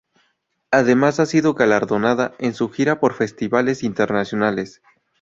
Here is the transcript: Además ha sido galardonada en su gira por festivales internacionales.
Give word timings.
Además 0.71 1.19
ha 1.19 1.27
sido 1.27 1.53
galardonada 1.53 2.33
en 2.39 2.55
su 2.55 2.69
gira 2.71 2.99
por 2.99 3.13
festivales 3.13 3.83
internacionales. 3.83 4.81